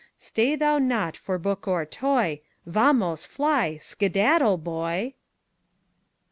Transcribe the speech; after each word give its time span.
Stay 0.17 0.55
thou 0.55 0.79
not 0.79 1.15
for 1.15 1.37
book 1.37 1.67
or 1.67 1.85
toy 1.85 2.41
Vamos! 2.65 3.23
Fly! 3.23 3.77
Skedaddle, 3.77 4.57
boy! 4.57 5.13